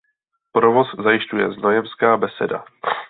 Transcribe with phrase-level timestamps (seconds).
[0.51, 2.63] Provoz zajišťuje Znojemská Beseda.